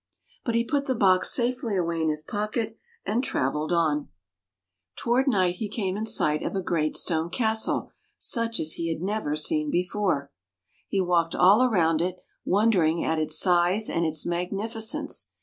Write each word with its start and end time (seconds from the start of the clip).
But 0.43 0.55
he 0.55 0.63
put 0.63 0.87
the 0.87 0.95
box 0.95 1.29
safely 1.31 1.77
away 1.77 2.01
in 2.01 2.09
his 2.09 2.23
pocket 2.23 2.75
and 3.05 3.23
traveled 3.23 3.71
on. 3.71 4.09
Toward 4.95 5.27
night 5.27 5.57
he 5.57 5.69
came 5.69 5.95
in 5.95 6.07
sight 6.07 6.41
of 6.41 6.55
a 6.55 6.63
great 6.63 6.95
stone 6.97 7.29
castle, 7.29 7.91
such 8.17 8.59
as 8.59 8.71
he 8.71 8.97
never 8.97 9.29
had 9.29 9.37
seen 9.41 9.69
before. 9.69 10.31
He 10.87 11.01
walked 11.01 11.35
all 11.35 11.61
around 11.61 12.01
it, 12.01 12.17
wondering 12.43 13.03
at 13.05 13.19
its 13.19 13.37
size 13.37 13.91
and 13.91 14.03
its 14.03 14.25
magnificence. 14.25 15.29